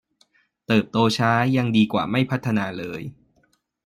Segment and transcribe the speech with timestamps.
[0.67, 3.01] เติบโตช้ายังดีกว่าไม่พัฒนาเลย